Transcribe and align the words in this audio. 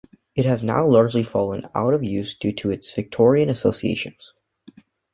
It 0.33 0.45
has 0.45 0.63
now 0.63 0.87
largely 0.87 1.21
fallen 1.21 1.67
out 1.75 1.93
of 1.93 2.03
use 2.03 2.33
due 2.33 2.53
to 2.53 2.71
its 2.71 2.91
Victorian 2.91 3.49
associations. 3.49 4.33